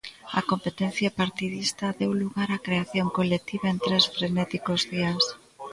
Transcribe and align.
A 0.39 0.41
competencia 0.51 1.09
partidista 1.21 1.85
deu 1.99 2.11
lugar 2.21 2.49
á 2.55 2.57
creación 2.67 3.07
colectiva 3.17 3.67
en 3.73 3.77
tres 3.85 4.03
frenéticos 4.15 4.81
días. 4.93 5.23